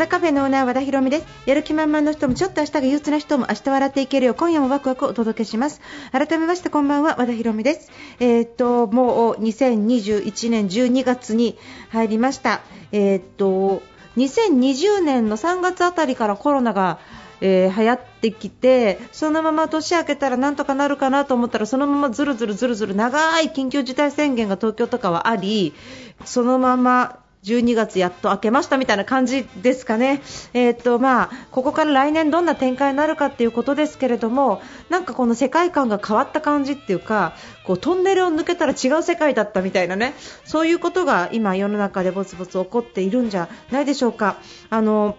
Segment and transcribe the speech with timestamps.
[0.00, 1.26] 田カフェのオーナー和田博美です。
[1.44, 4.32] やる気満々の人もちょっと明日が憂鬱な人も明日笑っていけるよ。
[4.32, 5.82] う今夜もワクワクをお届けします。
[6.10, 7.90] 改めましてこんばんは和田博美です。
[8.18, 11.58] えーっともう2021年12月に
[11.90, 12.62] 入りました。
[12.92, 13.82] えーっと
[14.16, 16.98] 2020年の3月あたりからコロナが
[17.42, 25.74] えー流行ってきてそのまま年明けたらなんとかなるかなと思ったらそのままずるずるずるずる長い緊急事態宣言が東京とかはあり
[26.24, 30.20] そのまま12月やっと明けましたみたいな感じですかね、
[30.52, 37.34] えーとまあ、ここから来年どんな展開になるかっていうことですけれどもなんかこの世界観が変わった感じっていうか
[37.64, 40.14] こうトンネルを抜けたら違う世界だったみたいなね
[40.44, 44.36] そういうことが今、世の中でぼつぼつ起こっているんじゃないでしょうか。
[44.68, 45.16] あの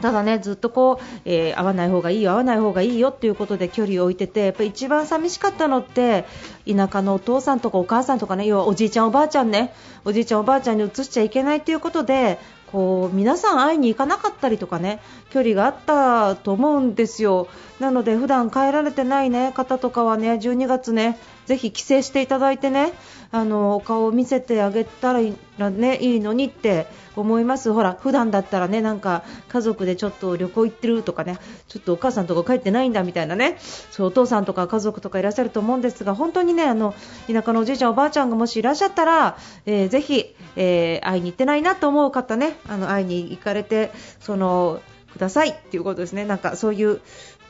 [0.00, 6.24] ただね、ずっとこう、えー会わない方がいいよ、会わない方がいいよっていうことで距離を置いてて、やっぱり一番寂しかったのって、
[6.66, 12.38] 田舎のお父さんとかお母さんとかね、要はおじいちゃん、おばあちゃんね、おじいちゃん、おばあちゃんに移しちゃいけないということで、
[12.72, 17.48] こう皆さん会いに行かなかったりとかね距離があったと思うんですよ。
[17.80, 22.92] なので普段帰られてない、ね、方とかはね12月ねぜひ帰省していただいてね
[23.32, 26.86] あのお顔を見せてあげたらいい,、ね、いいのにって
[27.16, 27.72] 思います。
[27.72, 33.58] ほら普段だったらねなんか家族でちょっと旅行行ってるとかねちょっとお母さんとか帰ってないんだみたいなね
[33.90, 36.94] そうお父さんとか家族とかいらっしゃると思うんですが本当にねあの
[37.26, 47.00] 田舎のおじいちゃんおばあちゃんがもしいらっしゃったら、えーぜひ、えー会いに行ってないなと思う方ねあの会いに行かれてそのくださいっていうことですね、なんかそういう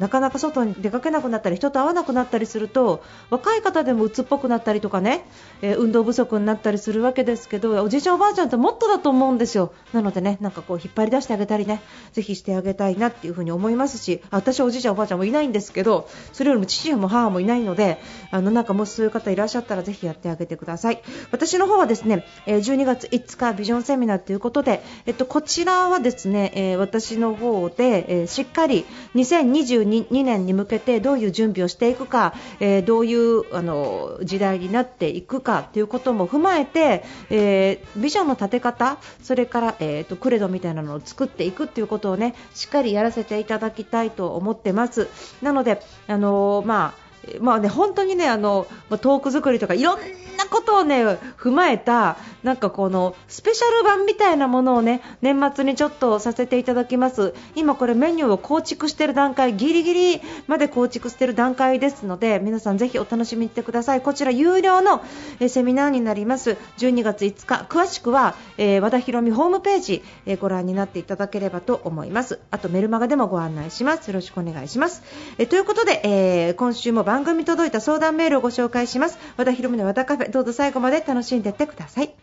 [0.01, 5.25] なかなか外に出かけなくなったり人と会わなくなったりすると若い方でも鬱っぽくなったりとかね、
[5.63, 11.81] えー運動不足になったりするわけですけどおじいちゃん、おばあちゃんってもっとだと思うんですよ、なのでねなんかこう引っ張り出してあげたりね
[12.13, 17.99] ぜひしてあげたいなっていうふに思いますし私はおじいちゃん、おばあちゃんもいないんですけどそれよりも父も母もいないので
[18.31, 21.03] あのなんかもしそういう方いらっしゃったらぜひやってあげてください。
[21.31, 28.85] 私の方はですね、え12月5日ビジョンセミナーということで、えっと、こちらはですね、え私の方で、えしっかり
[29.15, 45.09] 2022 2, 2年に向けてどういう準備をしていくか、えーどういうあの時代になっていくかということも踏まえて、えービジョンの立て方、それから、えーとクレドみたいなのを作っていくということをねしっかりやらせていただきたいと思ってます。
[45.43, 47.10] なので、あのまあ
[47.41, 49.99] まあね、本当にねあのまトーク作りとかいろん
[50.39, 51.05] なことをね
[51.39, 57.35] 踏まえたなんかこのスペシャル版みたいなものをね年末にちょっとさせていただきます。
[57.55, 64.01] 今これメニューを構築している段階ギリギリまで構築している段階ですので皆さんぜひお楽しみにしてください。
[64.01, 65.03] こちら有料の
[65.41, 66.57] えセミナーになります。
[66.79, 67.67] 12月5日。
[67.69, 72.41] 詳しくは、えー和田博美ホームページ、えーご覧になっていただければと思います。
[72.51, 74.09] あとメルマガでもご案内します。
[74.09, 75.03] よろしくお願いします。
[75.37, 79.19] えーということで、えー今週も番組届いた相談メールをご紹介します。
[79.37, 80.31] 和田博美の和田カフェ。
[80.31, 82.15] どうぞ最後まで楽しんでいってください。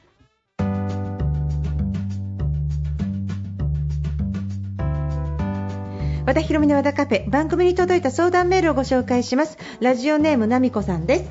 [6.25, 7.29] 和田博美の和田カフェ。
[7.29, 9.57] 番組に届いた相談メールをご紹介します。
[9.81, 11.29] ラジオネームなみこさんです。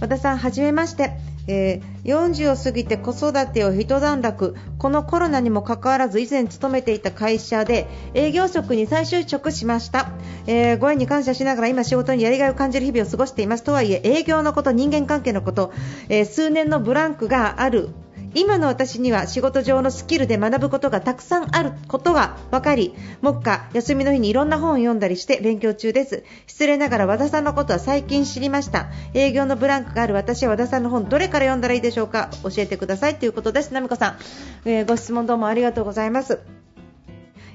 [0.00, 1.12] 和田さんはじめまして、
[1.46, 4.54] えー40を過ぎて子育てを一段落。
[4.78, 10.10] このコロナにもかかわらず以前勤めていた会社で営業職に再就職しました、
[10.46, 13.64] えーご縁に感謝しながら今仕事にやりがいを感じる日々を過ごしています。
[13.64, 15.72] とはいえ営業のこと人間関係のこと、
[16.10, 17.88] えー数年のブランクがある
[18.34, 26.24] 今の私には仕事上のスキルで学ぶことがたくさんあることが分かり目下休みの日にいろんな本を読んだりして勉強中です。
[26.46, 28.86] 失礼ながら和田さんのことは最近知りました。
[29.14, 32.30] 営業のブランクがある私は和田さんの本どれから読んだらいいでしょうか？
[32.42, 33.72] 教えてくださいということです。
[33.72, 34.18] なみこさん、
[34.64, 36.40] えーご質問どうもありがとうございます。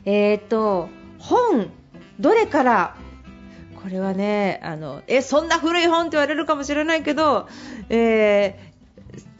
[0.05, 1.69] えー、と本
[2.19, 2.95] どれから？
[3.81, 7.47] これはねあのえそんな古い本って言われるかもしれないけど、
[7.89, 8.69] えー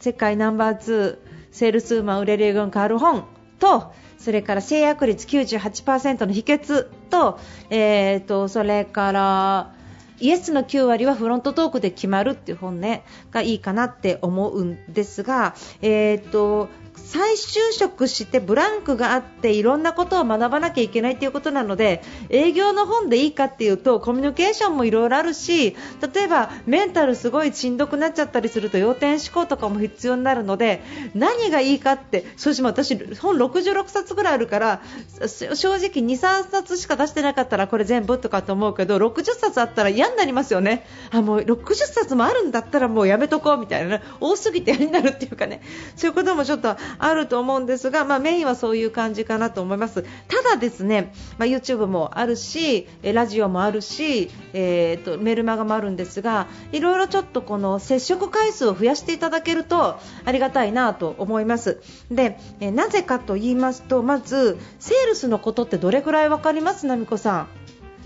[0.00, 3.24] 世界ナンバー2セールスウーマン売れる英語に変わる本
[3.58, 7.38] とそれから制約率98%の秘訣と,、
[7.70, 9.74] えー、とそれから
[10.20, 25.76] イエスの9割はフロントトークで決まるっていう本ねがいいかなって思うんですが、えー、と再就職してブランクがあっていろんなことを学ばなきゃいけないということなので営業の本でいいかっていうとコミュニケーションもいろいろあるし
[26.14, 30.82] 例えばメンタルすごいしんどくなっちゃったりすると要点思考とかも必要になるので
[31.14, 34.82] 何がいいかってそし私本66冊ぐらいあるから
[35.26, 45.62] 正直2、3冊しか出してなかったらこれ全部とかと思うけど60冊あったら嫌になりますよね、あもう60冊もあるんだったらもうやめとこうみたいな、多すぎて嫌になるっていうかね。
[45.96, 50.02] そういうこともちょっとあると思うんですが、まあ、メインはそういう感じかなと思います。
[50.02, 61.80] ただですね、まあ、YouTube もあるし、ラジオもあるし、えーと、メルマガもあるんですが、いろいろちょっとこの接触回数を増やしていただけるとありがたいなと思います。
[62.10, 67.48] で、えなぜかと言いますと、まずセールスのことってどれくらい分かります、奈美子さん。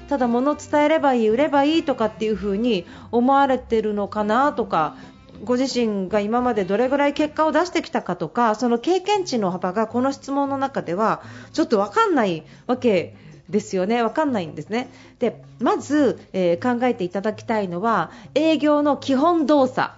[0.09, 4.97] ただ物伝えればいい、売ればいいとかっていう風に思われてるのかなとか、
[5.45, 13.17] ご自身が今までどれぐらい結果を出してきたかとかその経験値の幅がこの質問の中ではちょっと分かんないわけ
[13.49, 14.89] ですよね、分かんないんですね。
[15.19, 19.93] でまず、えー、考えていただきたいのは営業の基本動作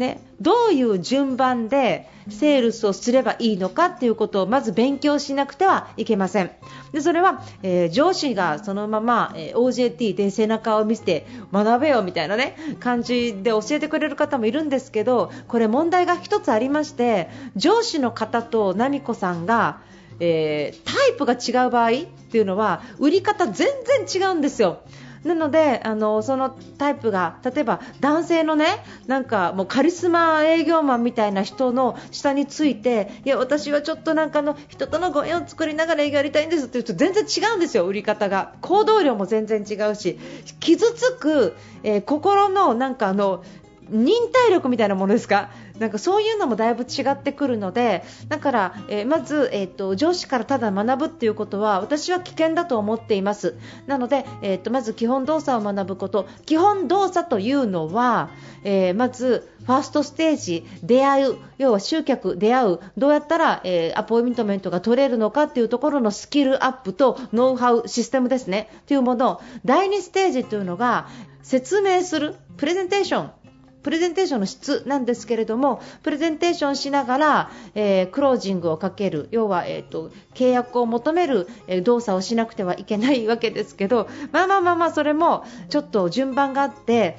[0.00, 6.50] ね、どういう順番でセールスをすればいいのかということをまず勉強しなくてはいけません。
[6.92, 19.82] でそれは、えー、上司がそのまま、えー、OJT で背中を見せて学べよみたいなね感じで教えてくれる方もいるんですけどこれ問題が1つありまして上司の方と奈美子さんが
[20.22, 21.92] えー、タイプが違う場合っ
[22.30, 23.68] ていうのは売り方全
[24.06, 24.80] 然違うんですよ。
[25.24, 38.54] なのであのそのタイプが例えば男性のねなんかもうカリスマ営業マンみたいな人の下についていや私はちょっとなんかの人とのご縁を作りながら営業やりたいんですって言うと全然違うんですよ、売り方が。
[38.62, 40.18] 行動量も全然違うし
[40.58, 43.44] 傷つく、えー、心のなんかあの
[43.90, 45.50] 忍耐力みたいなものですか？
[45.80, 53.56] なんかそういうのもだいぶ違ってくるのでだから、えー、まず、えーと、上司からただ学ぶっていうことは私は危険だと思っています。
[53.86, 56.28] なので、えーと、まず基本動作を学ぶこと。
[56.44, 58.28] 基本動作というのは、
[58.62, 62.80] えー、まずファーストステージ出会う要は集客、出会う。
[62.98, 68.68] どうやったら、えー、アポイントメントが取れるのかっていうところのスキルアップとノウハウシステムですね。
[68.86, 69.40] というもの。
[69.64, 71.08] 第2ステージというのが
[71.42, 73.39] 説明するプレゼンテーション。
[73.82, 87.16] プレゼンテーションの質なんですけれどもプレゼンテーションしながら、えー、クロージングをかける要は、えーと、契約を求める、え、動作をしなくてはいけないわけですけどまあまあまあまあそれもちょっと順番があって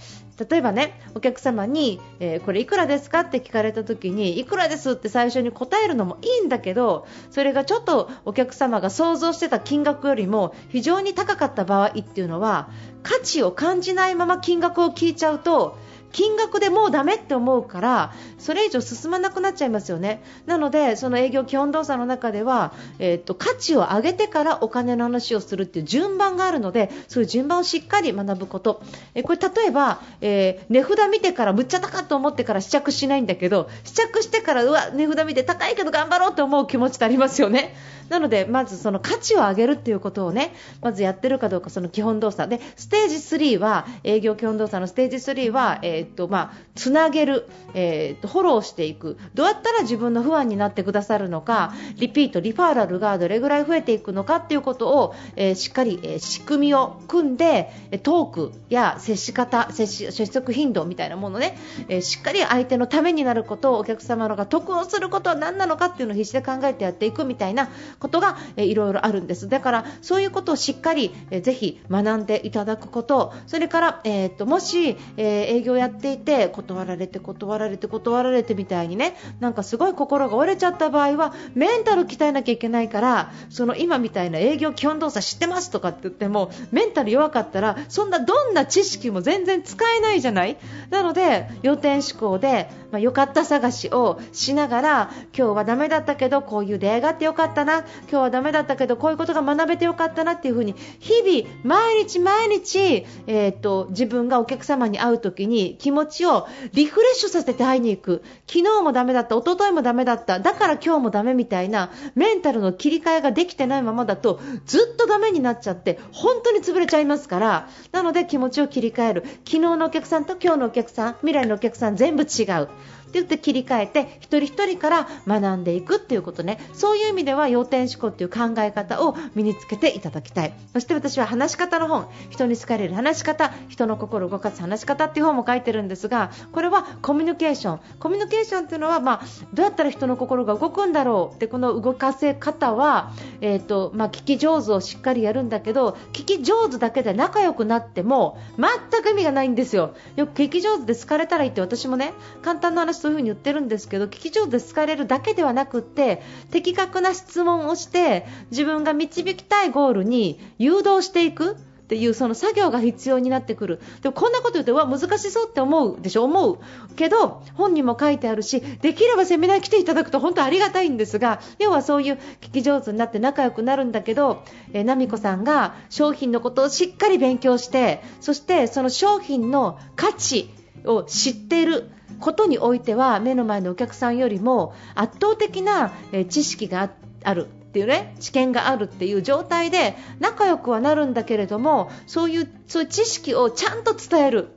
[0.49, 12.69] 例えばねお客様に、えー、これいくらですかって聞かれた時にいくらですって最初に答えるのもいいんだけどそれがちょっとお客様が想像してた金額よりも非常に高かった場合っていうのは
[13.03, 15.77] 価値を感じないまま金額を聞いちゃうと
[16.11, 20.23] 金額でもうダメって思うからそれ以上進まなくなっちゃいますよね。
[20.45, 28.81] なのでその営業基本動作の中では、えー、っと価値を上げてからお金の話をするっていう順番があるのでそういう順番をしっかり学ぶこと、
[29.13, 37.75] えー、これ例えば、えー、値札見てからむっちゃ高いと思ってから試着しないんだけど試着してからうわ値札見て高いけど頑張ろうと思う気持ちってありますよね。
[38.11, 42.49] なのでまずその価値を上げるっていうことをねまずやってるかどうかその基本動作。
[42.49, 49.17] でステージ3は営業基本動作のステージ3は、えー、っとまあ、つなげる、えー、っとフォローしていく。
[49.33, 57.71] どうやったら自分の不安になってくださるのかリピート、リファーラルがどれぐらい増えていくのかっていうことを、えー、しっかり、え仕組みを組んで
[58.03, 67.69] トークや接し方接し接触頻度みたいなものね、えしっかり相手のためになることをお客様のが得をすることは何なのかっていうのを必死で考えてやっていくみたいな
[68.01, 69.47] ことが、え、いろいろあるんです。
[69.47, 90.57] だからそういうことをしっかり、え、ぜひ学んでいただくことそれから、えー、っともし、え、営業やっていて断られて断られて断られてみたいにねなんかすごい心が折れちゃった場合はメンタル鍛えなきゃいけないからその今みたいな営業基本動作知ってますとかって言ってもメンタル弱かったらそんなどんな知識も全然使えないじゃない？
[90.89, 108.23] なので予定思考で、まあ、よかった探しをしながら今日はダメだったけどこういう出会いがあってよかったな今日はダメだったけどこういうことが学べてよかったなっていう風に日々、毎日毎日、えーと、自分がお客様に会う時に気持ちをリフレッシュさせて会いに行く。
[108.47, 117.69] 昨日もダメだった一昨日もダメだっただから今日もダメみたいなメンタルの切り替えができてないままだとずっとダメになっちゃって本当に潰れちゃいますから。
[117.91, 119.23] なので気持ちを切り替える。
[119.45, 122.69] 昨日のお客さんと今日のお客さん未来のお客さん全部違う。
[123.11, 126.59] って言って切り替えて一人一人から学んでいくっていうことね。
[126.73, 130.53] そういう意味では要点思考っていう考え方を身につけていただきたい。
[130.73, 132.07] そして私は話し方の本。
[132.29, 137.79] 人に好かれる話し方人の心を動かす話し方っていう本も書いてるんですがこれはコミュニケーション。
[137.99, 149.93] コミュニケーションっていうのは、まあ、どうやったら人の心が動くんだろうってこの動かせ方は、えーとまあ、聞き上手をしっかりやるんだけど聞き上手だけで仲良くなっても全く意味がないんですよ。
[150.15, 161.55] よく聞き上手で好かれたらいいって私もね簡単な話そういう風に言ってるんですけど聞き上手で好かれるだけではなくって的確な質問をして自分が導きたいゴールに誘導していくっ
[161.91, 163.81] ていうその作業が必要になってくる。
[164.01, 166.23] でもこんなこと言うとうわ難しそうって思うでしょ？
[166.23, 166.59] 思う
[166.95, 180.49] けど本にも書いてあるしできればセミナー来ていただくと本当ありがたいんですが要はそういう聞き上手になって仲良くなるんだけど、えー、奈美子さんが商品のことをしっかり勉強してそしてその商品の価値
[180.85, 181.89] を知っている。
[182.21, 185.91] ことにおいては目の前のお客さんよりも圧倒的な
[186.29, 186.91] 知識が
[187.23, 194.49] あるっていうね知見があるっていう状態で仲良くはなるんだけれどもそういうそういう知識をちゃんと伝える。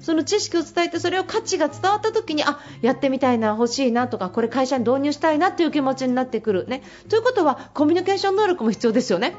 [0.00, 6.66] その知識を伝えてそれを価値が伝わった時にあやってみたいな欲しいなとかこれ会社に導入したいなっていう気持ちになってくる。
[6.66, 6.82] ね。
[7.08, 9.36] ということはコミュニケーション能力も必要ですよね。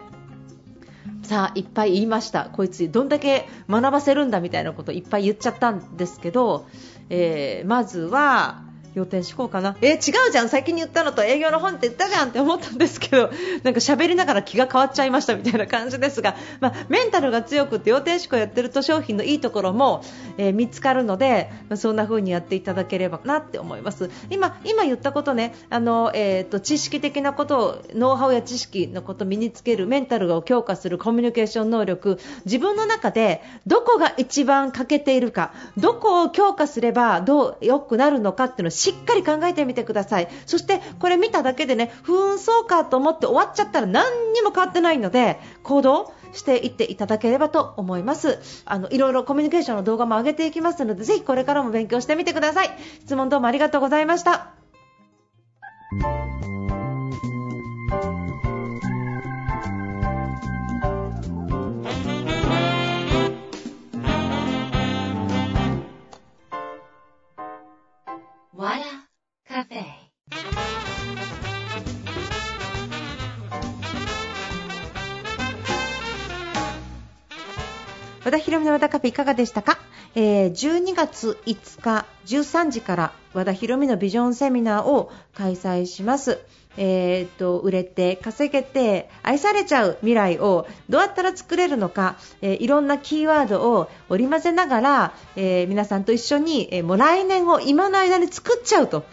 [1.24, 2.46] さあいっぱい言いました。
[2.46, 6.66] こいつどんだけ学ばせるんだみたいなこといっぱい言っちゃったんですけど、
[7.10, 8.64] えー、まずは
[8.96, 9.76] 要点思考かな。
[9.82, 10.50] えー、違うじゃん。
[10.50, 13.32] 先に言ったのと営業の本って言ったじゃんって思ったんですけど
[13.64, 20.04] なんか喋りながら気が変わっちゃいましたみたいな感じですが、まあ、メンタルが強くて要点思考やってると商品のいいところも、
[20.38, 24.10] えー、見つかるので、まあ、そんな風にやっていただければなって思います。
[24.30, 40.28] 今今言ったことねあの、えーと、知識的なことをノウハウや知識のことを身につけるメンタルを強化するコミュニケーション能力自分の中でどこが一番欠けているかどこを強化すればどう良くなるのかっていうのをしっかり考えてみてください。
[40.46, 48.40] そしてこれ見ただけでねふーんそうかと思って終わっちゃったら何にも変わってないので行動していっていただければと思います。
[48.66, 52.78] あのいろいろコミュニケーションの動画も上げていきますのでぜひこれからも勉強してみてください。
[53.06, 54.54] 質問どうもありがとうございました。
[78.24, 79.78] 和田博美の和田カフェいかがでしたか、
[80.16, 86.40] えー、12月5日13時から和田博美のビジョンセミナーを開催します。
[86.76, 99.04] えーと、売れて稼げて愛されちゃう未来をどうやったら作れるのか、えー、いろんなキーワードを織り交ぜながら、えー、皆さんと一緒に、え、もう来年を今の間に作っちゃうと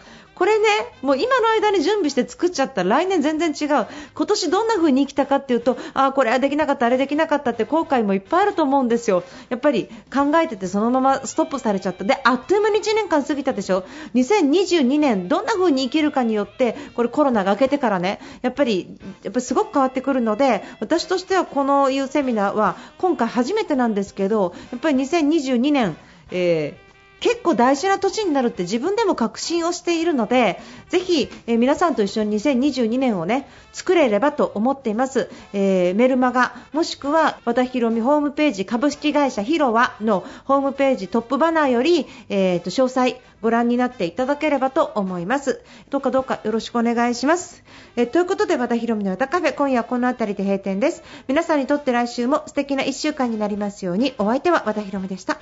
[0.41, 0.65] これね、
[1.03, 3.85] もう今の間に準備して作っちゃったら来年全然違う。
[4.15, 9.21] 今年どんな風に生きたかっていうと、ああ、これはできなかった、あれできなかったって後悔もいっぱいあると思うんですよ。
[9.49, 12.05] やっぱり考えててそのままストップされちゃった。
[12.05, 13.83] で、あっという間に1年間過ぎたでしょ。
[14.15, 25.95] 2022年どんな風に生きるかによって、これコロナが明けてからね、やっぱり、やっぱすごく変わってくるので、私としてはこのいうセミナーは今回初めてなんですけど、やっぱり2022年、
[26.31, 26.90] えー
[27.21, 30.59] 結構大事な年になるって自分でも確信をしているので
[30.89, 45.61] ぜひ、えー、皆さんと一緒に2022年をね作れればと思っています、えー、メルマガもしくは和田ヒロミホームページ株式会社ヒロワのホームページトップバナーより、えーと、詳細ご覧になっていただければと思います。
[45.89, 47.63] どうかどうかよろしくお願いします、
[47.95, 51.03] えー、ということで和田ヒロミの和田カフェ今夜はこの辺りで閉店です。
[51.27, 54.13] 皆さんにとって来週も素敵な1週間になりますように。
[54.17, 55.39] お相手は和田ヒロミでした。